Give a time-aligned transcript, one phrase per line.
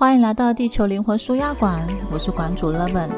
[0.00, 3.10] 欢迎来到地球灵魂舒压馆，我是馆主 Leven。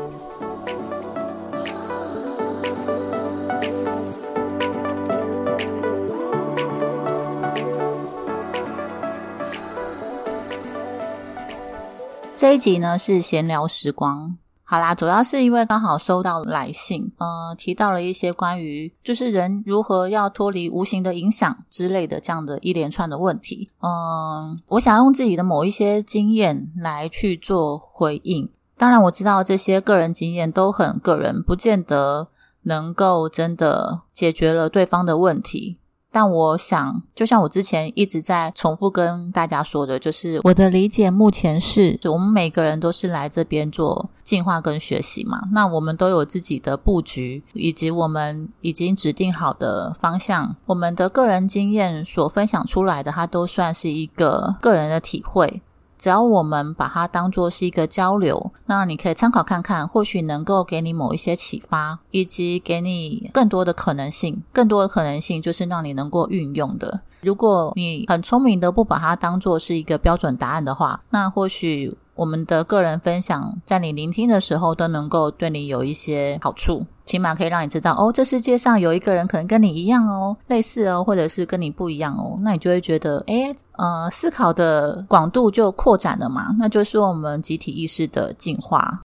[12.35, 14.42] 这一集呢是闲聊时光。
[14.73, 23.69] 好啦，主要是因为刚好收到来信，呃，提到了一些关于就是人如何要脱离无形的影响之类的这样的一连串的问题。
[23.83, 28.51] 嗯，我想用自己的某一些经验来去做回应。
[28.79, 32.29] 当然，我知道这些个人经验都很个人，不见得
[32.63, 35.77] 能够真的解决了对方的问题。
[36.13, 45.49] 但我想，就像我之前一直在重复跟大家说的，就是我的理解目前是，我们每个人都是来这边做进化跟学习嘛。
[45.53, 50.55] 那我们都有自己的布局，以及我们已经指定好的方向。
[50.67, 55.63] 我们的个人经验所分享出来的，它都算是一个个人的体会。
[56.03, 64.43] 只要我们把它当做是一个交流，那你可以参考看看，或许能够给你某一些启发，以及给你更多的可能性。
[64.53, 67.03] 更多的可能性就是让你能够运用的。
[67.21, 71.97] 如果你很聪明的不把它当做是一个标准答案的话，那或许。
[72.15, 89.03] 我们的个人分享，在你聆听的时候，都能够对你有一些好处，起码可以让你知道，哦，这世界上有一个人可能跟你一样哦，类似哦，或者是跟你不一样哦，那你就会觉得，诶呃，思考的广度就扩展了嘛，那就是我们集体意识的进化。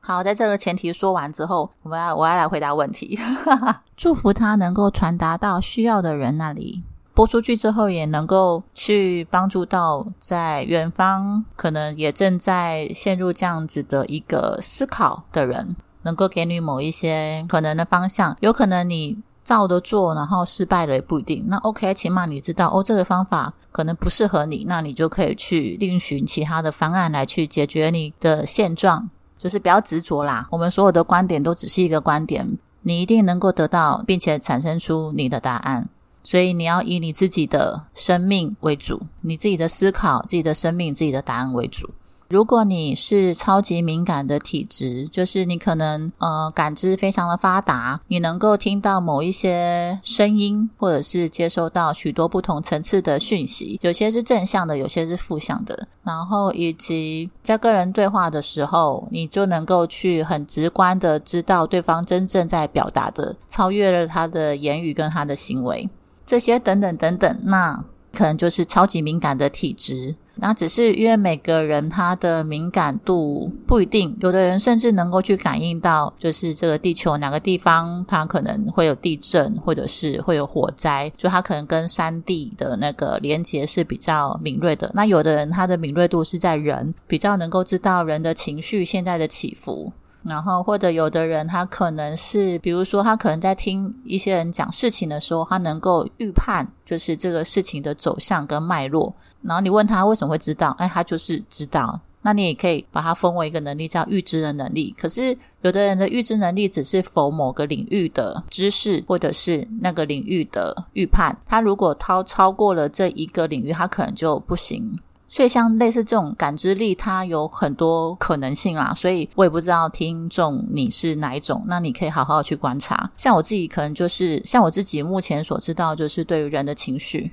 [0.00, 3.18] 好，在这个前提说完之后，我要我要来回答问题，
[3.94, 6.82] 祝福他能够传达到需要的人那里。
[7.14, 18.36] 播出去之后，也能够去帮助到在远方可能也正在陷入这样子的一个思考的人，能够给你某一些可能的方向。
[18.40, 21.44] 有可能你照着做，然后失败了也不一定。
[21.48, 29.10] 那 OK，起码你知道哦，这个方法可能不适合你，那你就可以去另寻其他的方案来去解决你的现状。
[29.38, 35.88] 就是不要执着啦，我们所有的观点都只是一个观点，你一定能够得到并且产生出你的答案。
[36.22, 41.90] 所以你要以你自己的生命为主，你自己的思考、自己的生命、自己的答案为主。
[42.32, 55.86] 如果你是超级敏感的体质，就是你可能呃感知非常的发达，你能够听到某一些声音，或者是接收到许多不同层次的讯息，有些是正向的，有些是负向的。
[56.02, 65.86] 然后以及在跟人对话的时候，你就能够去很直观的知道对方真正在表达的，超越了他的言语跟他的行为。
[66.24, 70.14] 这些等等等等，那可能就是超级敏感的体质。
[70.36, 84.90] 那只是因为每个人他的敏感度不一定，有的人甚至能够去感应到，就是这个地球哪个地方它可能会有地震，或者是会有火灾，就他可能跟山地的那个连接是比较敏锐的。
[84.94, 89.92] 那有的人他的敏锐度是在人，比较能够知道人的情绪现在的起伏。
[90.24, 99.14] 然后，或者有的人，他可能是，比如说，他可能在听一些人讲事情的时候，他能够预判，就是这个事情的走向跟脉络。
[99.42, 102.00] 然后你问他为什么会知道，哎，他就是知道。
[102.24, 104.94] 那你也可以把它分为一个能力，叫预知的能力。
[104.96, 111.36] 可是有的人的预知能力只是否某个领域的知识，或者是那个领域的预判。
[111.44, 114.96] 他如果超超过了这一个领域，他可能就不行。
[115.32, 118.92] 所以像类似这种感知力，它有很多可能性啦。
[118.94, 123.10] 所以我也不知道听众你是哪一种，那你可以好好去观察。
[123.16, 127.32] 像我自己可能就是像我自己目前所知道，就是对于人的情绪，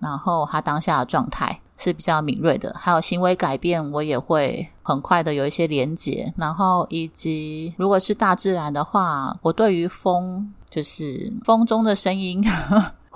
[0.00, 6.34] 然后他当下的状态是比较敏锐的，还有行为改变，我也会很快的有一些连结。
[6.36, 12.44] 然后以及如果是大自然的话，我对于风，就是风中的声音。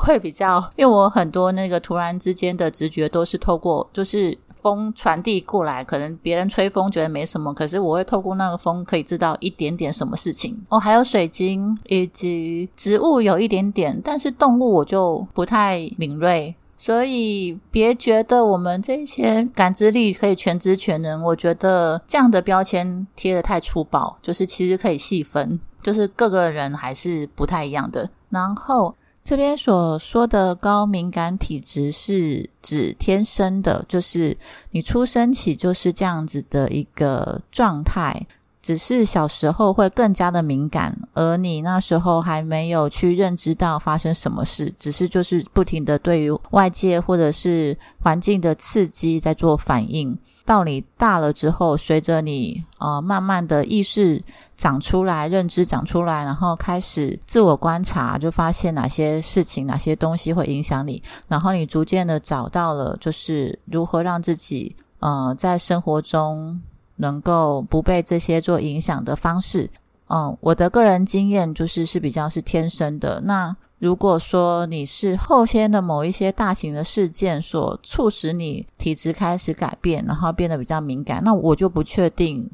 [0.01, 10.59] 会比较，因为我很多那个突然之间的直觉都是透过，就是风传递过来，可能别人吹风觉得没什么，可是我会透过那个风可以知道一点点什么事情。
[10.69, 28.95] 哦，还有水晶以及植物有一点点，但是动物我就不太敏锐，所以别觉得我们这些感知力可以全知全能，我觉得这样的标签贴的太粗暴，就是其实可以细分，就是各个人还是不太一样的，然后。
[29.31, 34.37] 这边所说的高敏感体质是指天生的，就是
[34.73, 38.27] 你出生起就是这样子的一个状态，
[38.61, 50.19] 只是小时候会更加的敏感，而你那时候还没有去认知到发生什么事，只是就是不停的对于外界或者是环境的刺激在做反应。
[50.51, 54.21] 到你大了之后，随着你呃慢慢的意识
[54.57, 66.61] 长出来，认知长出来，然后开始自我观察，就发现哪些事情、哪些东西会影响你，然后你逐渐的找到了，就是如何让自己呃，在生活中
[66.97, 69.71] 能够不被这些做影响的方式。
[70.09, 73.21] 嗯，我的个人经验就是是比较是天生的。
[73.21, 82.49] 那如果说你是后天的某一些大型的事件所促使你体质开始改变，然后变得比较敏感，那我就不确定。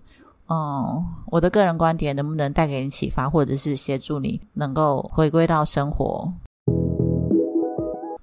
[0.48, 6.32] 嗯，我的个人观点能不能带给你启发，或者是协助你能够回归到生活？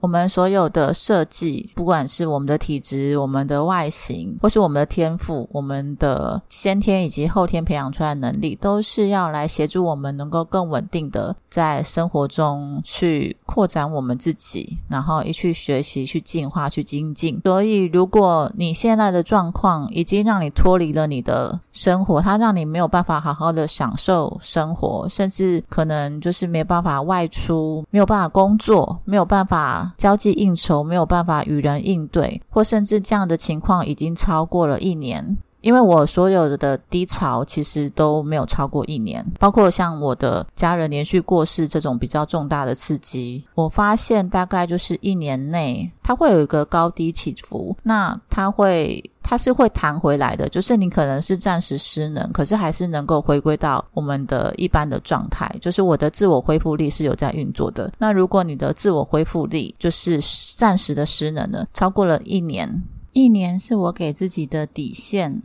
[0.03, 17.39] 我们所有的设计，不管是我们的体质、我们的外形，或是我们的天赋、我们的先天以及后天培养出来的能力，都是要来协助我们能够更稳定的在生活中去扩展我们自己，然后一去学习、去进化、去精进。
[17.45, 29.91] 所以，如果你现在的状况已经让你脱离了你的生活，它让你没有办法好好的享受生活，甚至可能就是没有办法外出、没有办法工作、没有办法。
[29.97, 35.37] 交际应酬没有办法与人应对，或甚至这样的情况已经超过了一年。
[35.63, 57.89] 因为我所有的低潮其实都没有超过一年，包括像我的家人连续过世这种比较重大的刺激，我发现大概就是一年内它会有一个高低起伏，那它会它是会弹回来的，就是你可能是暂时失能，可是还是能够回归到我们的一般的状态，就是我的自我恢复力是有在运作的。
[57.97, 60.19] 那如果你的自我恢复力就是
[60.57, 62.83] 暂时的失能了，超过了一年。
[63.13, 65.39] 一年是我给自己的底线，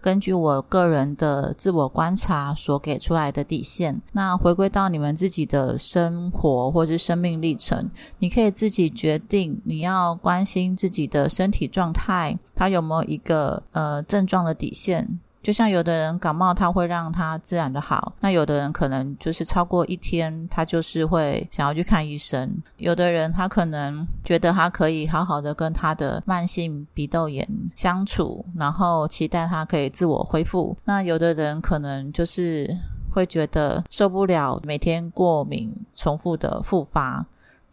[0.00, 4.02] 根据我个人的自我观察所给出来的底线。
[4.12, 7.88] 那回归到你们自己的生活或是生命历程，
[8.18, 15.20] 你可以自己决定你要关心自己的身体状态，它有没有一个呃症状的底线。
[15.44, 22.50] 就像有的人感冒，他会让他自然的好；那有的人可能就是超过一天，他就是会想要去看医生。
[22.78, 30.74] 有的人他可能觉得他可以好好的跟他的慢性鼻窦炎相处，然后期待他可以自我恢复。
[30.84, 32.74] 那有的人可能就是
[33.12, 37.24] 会觉得受不了每天过敏重复的复发。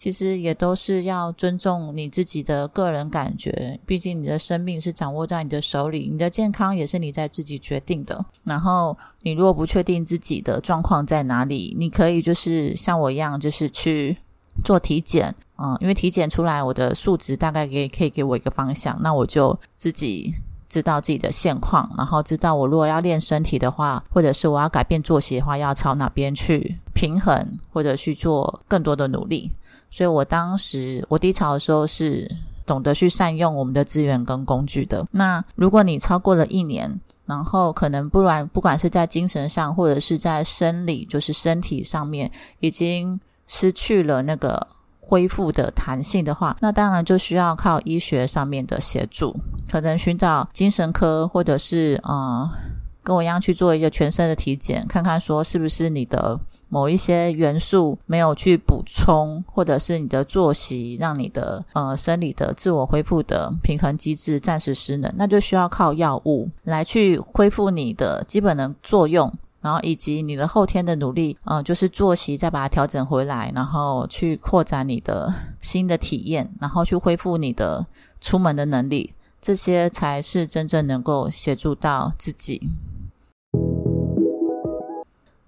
[0.02, 8.26] 其实也都是要尊重你自己的个人感觉，毕竟你的生命是掌握在你的手里，你的健康也是你在自己决定的。
[8.44, 14.18] 然后你如果不确定自己的状况在哪里，你可以就是像我一样，就是去
[14.64, 20.34] 做体检，嗯，因为体检出来我的数值大概可以可以给我一个方向，那我就自己
[20.68, 29.52] 知道自己的现况，然后知道我如果要练身体的话，或者是我要改变作息的话，要朝哪边去平衡，或者去做更多的努力。
[29.92, 32.30] 所以我当时我低潮的时候是
[32.66, 35.06] 懂得去善用我们的资源跟工具的。
[35.12, 44.66] 那如果你超过了一年，然后可能不然，不管是在精神上或者是在生理，就是身体上面已经失去了那个
[45.00, 49.36] 恢复的弹性的话，那当然就需要靠医学上面的协助，
[49.70, 52.50] 可能寻找精神科或者是呃
[53.04, 56.40] 跟我一样去做一个全身的体检，看看说是不是你的。
[56.72, 69.30] 某一些元素没有去补充，或者是你的作息让你的呃生理的自我恢复的平衡机制暂时失能，那就需要靠药物来去恢复你的基本的作用，
[69.60, 77.86] 然后以及你的后天的努力，嗯，就是作息再把它调整回来，然后去扩展你的新的体验，然后去恢复你的
[78.22, 82.62] 出门的能力，这些才是真正能够协助到自己。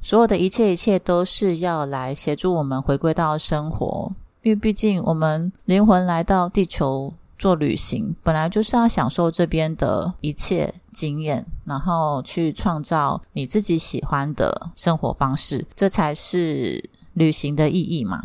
[0.05, 18.23] 所有的一切，一切都是要来协助我们回归到生活，因为毕竟我们灵魂来到地球做旅行，本来就是要享受这边的一切经验，然后去创造你自己喜欢的生活方式，这才是旅行的意义嘛。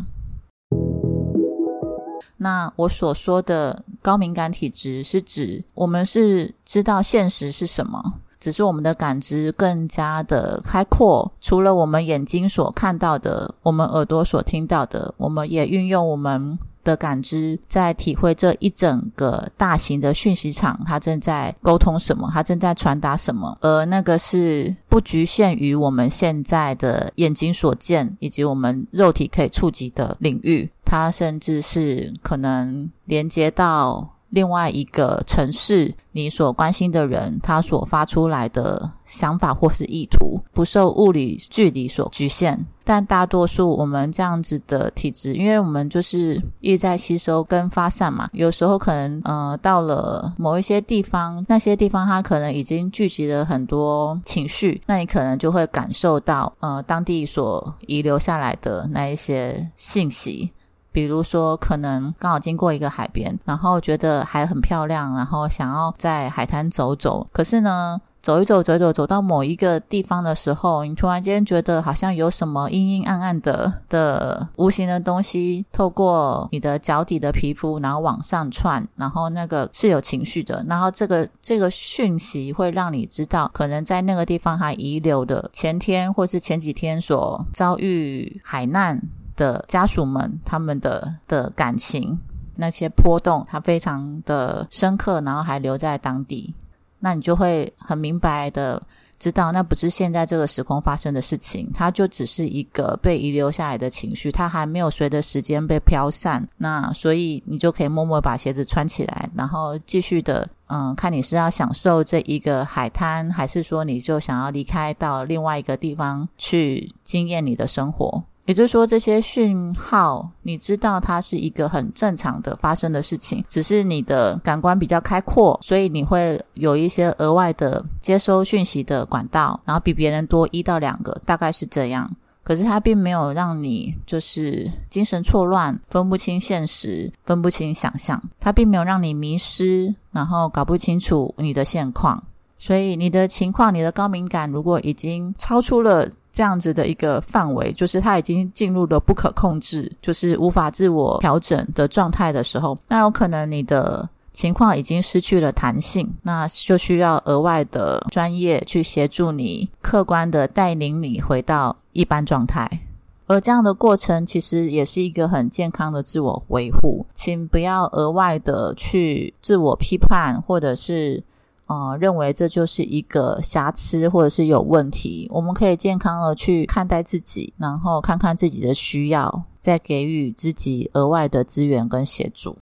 [2.35, 8.15] 那我所说的高敏感体质，是指我们是知道现实是什么。
[8.39, 34.15] 只是我们的感知更加的开阔，除了我们眼睛所看到的，我们耳朵所听到的，我们也运用我们的感知，在体会这一整个大型的讯息场，它正在沟通什么，它正在传达什么，而那个是不局限于我们现在的眼睛所见，以及我们肉体可以触及的领域，它甚至是可能连接到。
[34.29, 42.65] 另外一个城市，你所关心的人，他所发出来的想法或是意图，不受物理距离所局限。
[42.83, 60.51] 但大多数我们这样子的体质，因为我们就是一直在吸收跟发散嘛，有时候可能呃到了某一些地方，那些地方它可能已经聚集了很多情绪，那你可能就会感受到呃当地所遗留下来的那一些信息。
[60.91, 67.27] 比如说，可能刚好经过一个海边，然后觉得海很漂亮，然后想要在海滩走走。
[67.31, 80.65] 可是呢，走一走，走一走，走到某一个地方的时候，你突然间觉得好像有什么阴阴暗暗的的无形的东西透过你的脚底的皮肤，然后往上窜，然后那个是有情绪的。
[80.67, 89.01] 然后这个这个讯息会让你知道，可能在那个地方还遗留的前天或是前几天所遭遇海难
[89.39, 92.19] 的家属们，他们的的感情
[92.57, 96.53] 那些波动，它非常的深刻，然后还留在当地。
[96.99, 98.81] 那你就会很明白的
[99.17, 106.45] 知道，那不是现在这个时空发生的事情，它就只是一个被遗留下来的情绪，它还没有随着时间被飘散。
[106.57, 118.21] 那所以你就可以默默把鞋子穿起来，然后继续的，嗯，看你是要享受这一个海滩，还是说你就想要离开到另外一个地方去经验你的生活。
[118.49, 132.09] 也就是说，这些讯号，你知道它是一个很正常的发生的事情，只是你的感官比较开阔，所以你会有一些额外的接收讯息的管道，然后比别人多一到两个，大概是这样。
[132.43, 142.23] 可是它并没有让你就是精神错乱，分不清现实，分不清想象，它并没有让你迷失，然后搞不清楚你的现况。
[142.57, 146.09] 所以你的情况，你的高敏感如果已经超出了。
[146.31, 162.81] 这样子的一个范围，就是它已经进入了不可控制，就是无法自我调整的状态的时候，那有可能你的情况已经失去了弹性，那就需要额外的专业去协助你，客观的带领你回到一般状态。
[163.27, 171.23] 而这样的过程其实也是一个很健康的自我维护，请不要额外的去自我批判，或者是。
[171.69, 182.57] 呃，认为这就是一个瑕疵或者是有问题，我们可以健康的去看待自己，然后看看自己的需要，再给予自己额外的资源跟协助。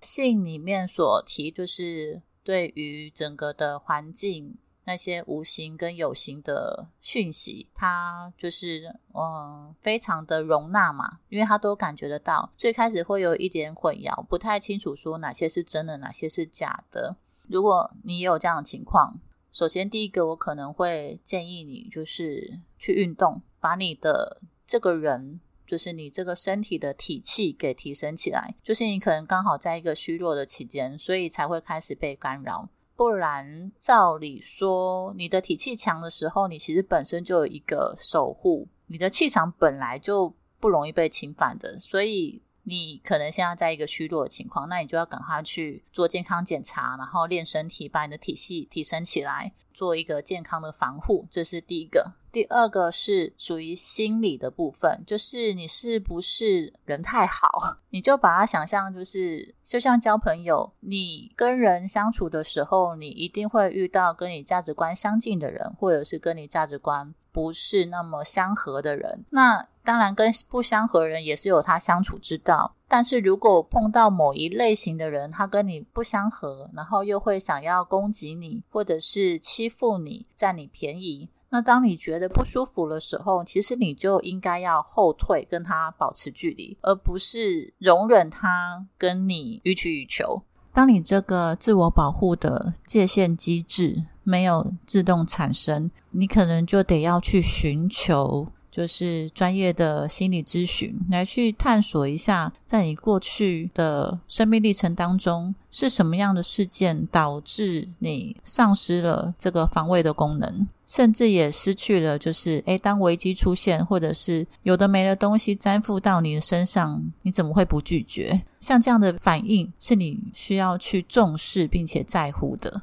[0.00, 4.56] 信里面所提，就是对于整个的环境。
[4.88, 12.50] 那些无形跟有形的讯息，它就是嗯，非常的容纳嘛，因为它都感觉得到。
[12.56, 17.18] 最开始会有一点混淆，不太清楚说哪些是真的，哪些是假的。
[17.48, 19.20] 如果你也有这样的情况，
[19.52, 28.54] 首先第一个，我可能会建议你就是去运动，把你的这个人，就是你这个身体的体气给提升起来。
[28.62, 32.70] 就是你可能刚好在一个虚弱的期间，所以才会开始被干扰。
[32.98, 52.14] 不然，照理说，你的体气强的时候，你其实本身就有一个守护，你的气场本来就不容易被侵犯的，所以你可能现在在一个虚弱的情况，那你就要赶快去做健康检查，然后练身体，把你的体系提升起来，做一个健康的防护，这是第一个。
[52.30, 69.24] 第二个是属于心理的部分，就是你是不是人太好， 你就把它想象就是就像交朋友，你跟人相处的时候，你一定会遇到跟你价值观相近的人，或者是跟你价值观不是那么相合的人。
[69.30, 81.30] 那当然跟不相合人也是有他相处之道，但是如果碰到某一类型的人，他跟你不相合，然后又会想要攻击你，或者是欺负你，占你便宜。
[81.50, 90.42] 那当你觉得不舒服的时候，其实你就应该要后退，跟他保持距离，而不是容忍他跟你予取予求。
[90.72, 98.46] 当你这个自我保护的界限机制没有自动产生，你可能就得要去寻求。
[98.78, 118.42] 就是专业的心理咨询，来去探索一下，在你过去的生命历程当中，是什么样的事件导致你丧失了这个防卫的功能，甚至也失去了，就是诶，当危机出现，或者是有的没的东西粘附到你的身上，你怎么会不拒绝？
[118.60, 122.82] 像这样的反应，是你需要去重视并且在乎的。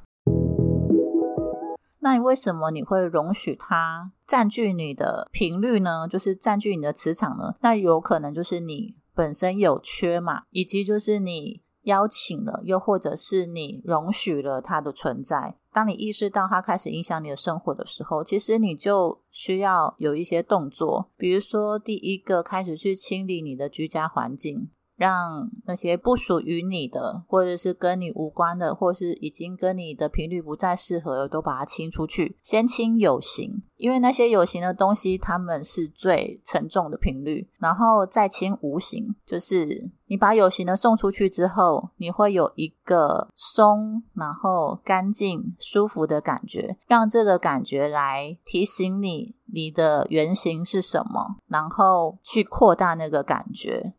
[2.02, 6.08] 那你为什么你会容许他占据你的频率呢？
[6.08, 7.56] 就是占据你的磁场呢？
[7.62, 15.58] 那有可能就是你本身有缺嘛，以及就是你邀请了，又或者是你容许了它的存在。
[15.72, 24.70] 当你意识到它开始影响你的生活的时候，其实你就需要有一些动作，比如说第一个开始去清理你的居家环境。
[24.96, 32.38] 让那些不属于你的，或者是跟你无关的，或是已经跟你的频率不再适合了，都把它清出去。
[32.42, 37.50] 先清有形，因为那些有形的东西，它们是最沉重的频率。
[37.60, 53.94] 然后再清无形，就是你把有形的送出去之后，你会有一个松，然后干净、舒服的感觉，让这个感觉来提醒你你的原型是什么，然后去扩大那个感觉。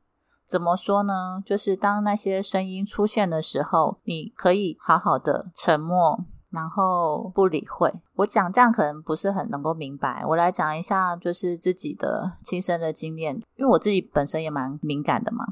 [0.49, 1.43] 怎么说呢？
[1.45, 6.19] 就是当那些声音出现的时候，你可以好好的沉默，
[6.50, 7.93] 然后不理会。
[8.15, 15.45] 我讲这样可能不是很能够明白，我来讲一下，就是自己的亲身的经验，因为我自己本身也蛮敏感的嘛。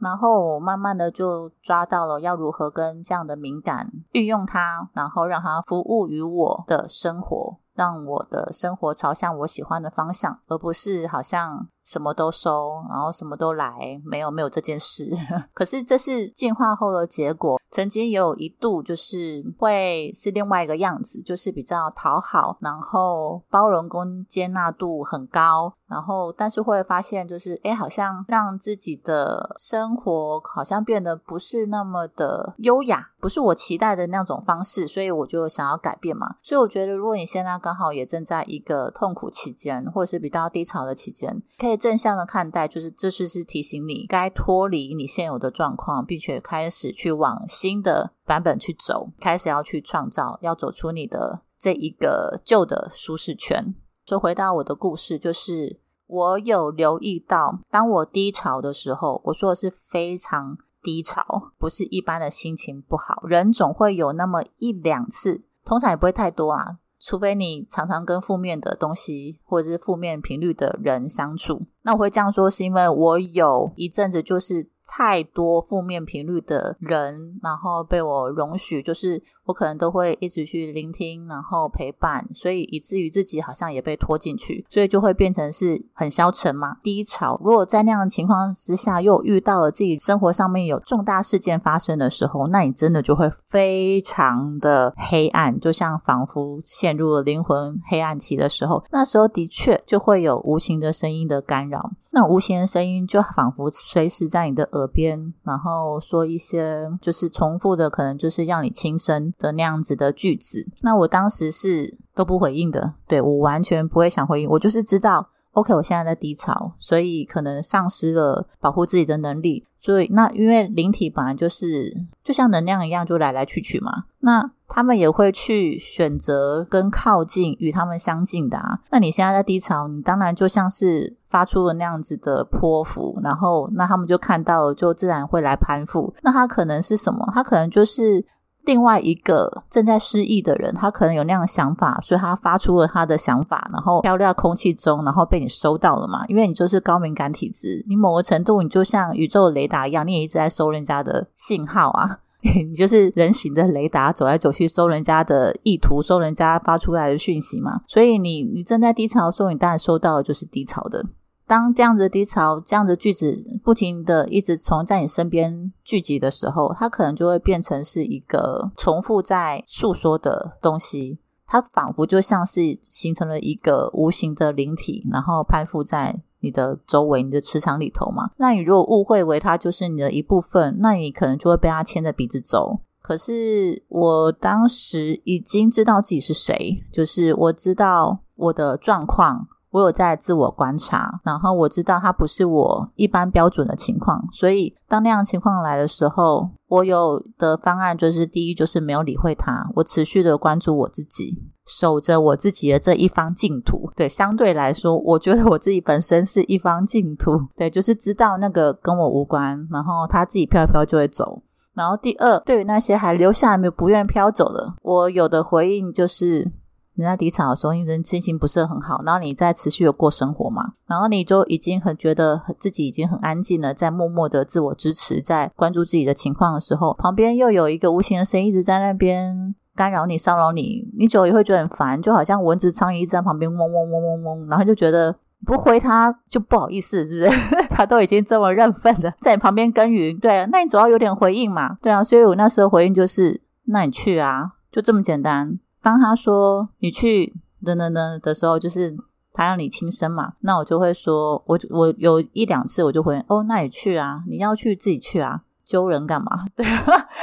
[0.00, 11.68] 然后我慢慢的就抓到了要如何跟这样的敏感运用它，然后让它服务于我的生活，让我的生活朝向我喜欢的方向，而不是好像。
[11.84, 15.10] 什么都收，然后什么都来，没有没有这件事。
[15.52, 17.58] 可是这是进化后的结果。
[17.70, 36.36] 曾经也有一度就是会是另外一个样子，就是比较讨好，然后包容跟接纳度很高，然后但是会发现就是哎，好像让自己的生活好像变得不是那么的优雅，不是我期待的那种方式，所以我就想要改变嘛。
[36.42, 41.71] 所以我觉得，如果你现在刚好也正在一个痛苦期间，或者是比较低潮的期间，可以。
[41.76, 53.74] 正向的看待，就是这次是提醒你该脱离你现有的状况，并且开始去往新的版本去走，开始要去创造，要走出你的这一个旧的舒适圈。
[54.04, 66.78] 就回到我的故事，就是我有留意到，当我低潮的时候，我说的是非常低潮，不是一般的心情不好，人总会有那么一两次，通常也不会太多啊。
[67.02, 74.71] 除非你常常跟负面的东西或者是负面频率的人相处，那我会这样说，是因为我有一阵子就是。
[74.94, 87.40] 太多负面频率的人，然后被我容许，就是我可能都会一直去聆听，然后陪伴，所以以至于自己好像也被拖进去，所以就会变成是很消沉嘛，低潮。
[87.42, 101.92] 如果在那样的情况之下，又遇到了自己生活上面有重大事件发生的时候，那你真的就会非常的黑暗，就像仿佛陷入了灵魂黑暗期的时候，那时候的确就会有无形的声音的干扰。
[102.14, 110.68] 那无形的声音就仿佛随时在你的耳边，然后说一些就是重复的，可能就是让你轻生的那样子的句子。
[110.82, 119.66] 那我当时是都不回应的，对我完全不会想回应，我就是知道，OK，我现在在低潮，所以可能丧失了保护自己的能力。
[119.80, 124.04] 所以那因为灵体本来就是就像能量一样，就来来去去嘛。
[124.20, 128.78] 那他们也会去选择跟靠近与他们相近的啊。
[128.90, 136.14] 那你现在在低潮，你当然就像是发出了那样子的泼妇，然后那他们就看到了，就自然会来攀附。
[136.22, 137.30] 那他可能是什么？
[137.34, 138.24] 他可能就是
[138.64, 146.24] 另外一个正在失忆的人，他可能有那样的想法，所以他发出了他的想法，然后飘到空气中，然后被你收到了嘛？
[146.28, 152.20] 因为你就是高敏感体质，你某个程度，你就像宇宙雷达一样，你也一直在收人家的信号啊。
[152.68, 157.82] 你就是人形的雷达，走来走去收人家的意图，收人家发出来的讯息嘛。
[157.86, 161.06] 所以你你正在低潮的时候，你当然收到的就是低潮的。
[161.46, 171.18] 当这样子低潮、这样的句子不停的一直从在你身边聚集的时候，它可能就会变成是一个重复在诉说的东西。
[171.46, 176.22] 它仿佛就像是形成了一个无形的灵体，然后攀附在。
[176.42, 182.80] 你的周围，你的磁场里头嘛，那你如果误会为它就是你的一部分，那你可能就会被它牵着鼻子走。
[183.00, 201.42] 可是我当时已经知道自己是谁，就是我知道我的状况，我有在自我观察，然后我知道它不是我一般标准的情况，所以当那样情况来的时候，我有的方案就是第一就是没有理会他，我持续的关注我自己。
[201.64, 211.40] 守着我自己的这一方净土，对，相对来说，我觉得我自己本身是一方净土，对，就是知道那个跟我无关，然后他自己飘一飘就会走。
[211.72, 216.50] 然后第二，对于那些还留下来没有不愿飘走的，我有的回应就是，
[216.94, 229.54] 人家低潮的时候，你人心情不是很好，然后你在持续的过生活嘛，然后你就已经很觉得自己已经很安静了，在默默的自我支持，在关注自己的情况的时候，旁边又有一个无形的声音一直在那边。
[229.74, 237.40] 干扰你、骚扰你，你久也会觉得很烦，就好像蚊子、苍蝇一直在旁边嗡嗡嗡嗡嗡，然后就觉得不回他就不好意思，是不是？
[237.72, 245.58] 他都已经这么认份的在你旁边耕耘，对啊，那你总要有点回应嘛，对啊，所以我那时候回应就是，那你去啊，就这么简单。
[245.82, 248.96] 当他说你去等等等的时候，就是
[249.32, 256.44] 他让你轻生嘛，那我就会说，我我有一两次我就会，哦，那你去啊，你要去自己去啊，揪人干嘛？
[256.54, 256.64] 对，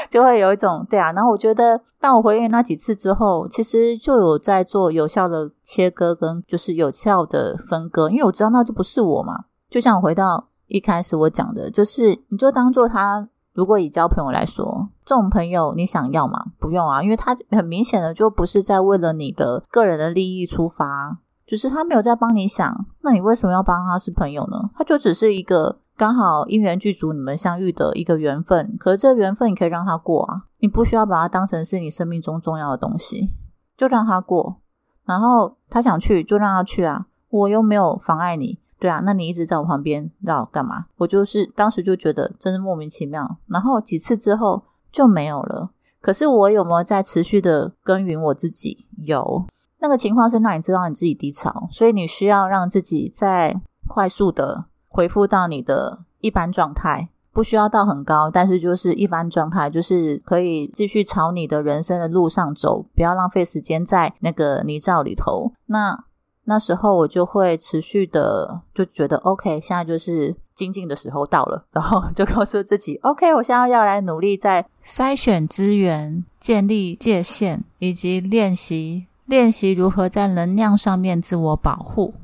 [0.10, 1.12] 就会有一种对啊。
[1.13, 9.45] 然后我觉得，当我回应那几次之后，其实就有在做有效的切割跟就是有效的分割，因为我知道那就不是我嘛。
[9.69, 13.30] 就像我回到一开始我讲的，就是你就当做他。
[13.53, 16.45] 如果以交朋友来说，这种朋友你想要吗？
[16.59, 24.69] 不用啊，因为他很明显的就不是在为了你的个人的利益出发，只是他没有在帮你想，那你为什么要帮他是朋友呢？
[24.75, 33.33] 他就只是一个刚好因缘具足你们相遇的一个缘分，可是这缘分你可以让他过啊，你不需要把他当成是你生命中重要的东西，
[33.75, 34.57] 就让他过，
[35.05, 38.59] 然后他想去就让他去啊，我又没有妨碍你。
[38.79, 40.85] 对啊，那你一直在我旁边，要干嘛？
[40.95, 45.71] 我就是当时就觉得真是莫名其妙，然后几次之后就没有了。
[45.99, 48.87] 可是我有没有在持续的耕耘我自己？
[49.03, 49.45] 有，
[49.79, 65.51] 那个情况是让你知道你自己低潮，所以你需要让自己在快速的恢复到你的一般状态，不需要到很高，但是就是一般状态，就是可以继续朝你的人生的路上走，不要浪费时间在那个泥沼里头。
[65.65, 66.05] 那。
[66.49, 82.15] 那时候我就会持续的就觉得 OK，现在就是精进的时候到了，然后 就告诉自己 OK，我现在要来努力在筛选资源、建立界限，以及练习练习如何在能量上面自我保护，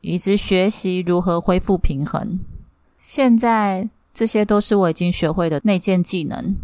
[0.00, 2.38] 以及学习如何恢复平衡。
[2.96, 6.54] 现在这些都是我已经学会的内建技能。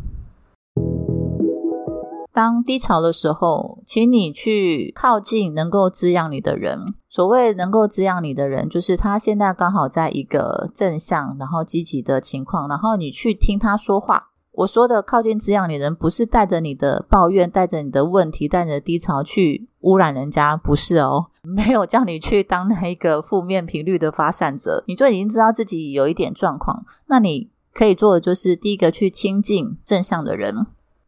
[2.39, 6.79] 当低潮的时候，请你去靠近能够滋养你的人。
[7.09, 14.29] 所谓能够滋养你的人，就是他现在刚好在一个正向、然后积极的情况，然后你去听他说话。
[14.53, 21.27] 我说的靠近滋养你的人，不是带着你的抱怨、带着你的问题、带着低潮去污染人家，不是哦。
[21.43, 26.85] 没有叫你去当那一个负面频率的发散者，你就已经知道自己有一点状况。
[27.09, 30.55] 那你可以做的就是，第一个去亲近正向的人。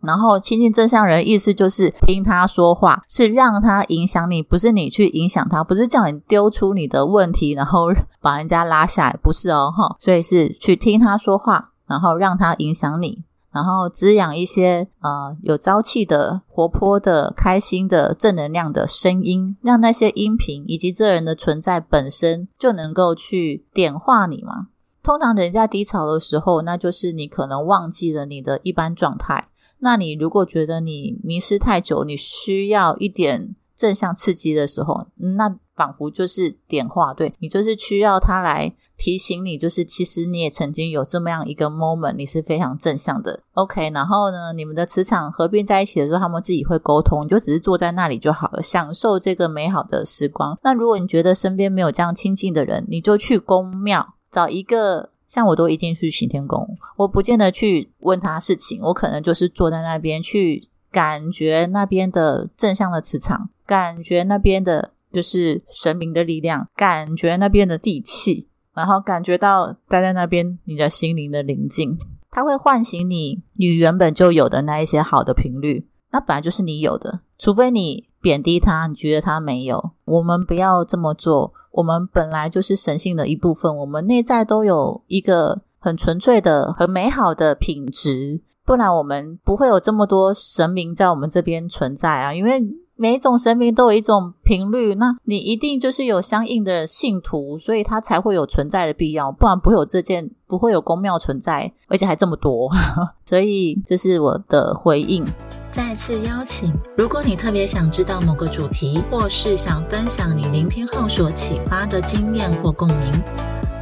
[0.02, 7.88] 然后亲近正向人，意思就是听他说话，是让他影响你，不是你去影响他，不是叫你丢出你的问题，然后
[8.20, 9.96] 把人家拉下来，不是哦，哈。
[9.98, 24.68] 所以是去听他说话，然后让他影响你，然后滋养一些呃有朝气的、活泼的、开心的、正能量的声音，让那些音频以及这人的存在本身就能够去点化你嘛。
[25.02, 29.48] 通常人在低潮的时候，那就是你可能忘记了你的一般状态。
[29.80, 43.40] 那你如果觉得你迷失太久，你需要一点正向刺激的时候，那仿佛就是点化，对你就是需要他来提醒你，就是其实你也曾经有这么样一个 moment，你是非常正向的。
[43.54, 50.58] OK，然后呢，你们的磁场合并在一起的时候，他们自己会沟通，你就只是坐在那里就好了，享受这个美好的时光。
[50.62, 55.10] 那如果你觉得身边没有这样亲近的人，你就去宫庙找一个。
[55.30, 71.96] 像我都一定去行天宫，我不见得去问他事情，我可能就是坐在那边去感觉那边的正向的磁场，感觉那边的就是神明的力量，感觉那边的地气，然后感觉到待在那边你的心灵的宁静，
[72.32, 81.54] 它会唤醒你你原本就有的那一些好的频率，那本来就是你有的，除非你贬低他，你觉得他没有，我们不要这么做。
[81.72, 92.34] 我们本来就是神性的一部分，我们内在都有一个很纯粹的、很美好的品质，不然我们不会有这么多神明在我们这边存在啊！
[92.34, 92.60] 因为
[92.96, 102.68] 每一种神明都有一种频率，那你一定就是有相应的信徒，所以它才会有存在的必要，不然不会有这件，不会有宫庙存在，而且还这么多。
[103.24, 105.24] 所以这是我的回应。
[105.70, 113.22] 再次邀请，如果你特别想知道某个主题，或是想分享你聆听后所启发的经验或共鸣，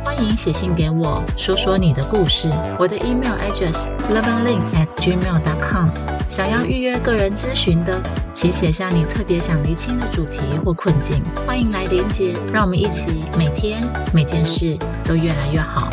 [0.04, 2.50] 欢迎写信给我，说说你的故事。
[2.78, 5.88] 我的 email address loveandlink at gmail.com。
[6.28, 7.98] 想要预约个人咨询的，
[8.34, 15.90] 请写下你特别想厘清的主题或困境，欢迎来连接，让我们一起每天每件事都越来越好。